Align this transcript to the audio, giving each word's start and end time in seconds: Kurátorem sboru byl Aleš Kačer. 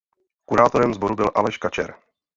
Kurátorem 0.45 0.93
sboru 0.93 1.15
byl 1.15 1.31
Aleš 1.35 1.57
Kačer. 1.57 1.93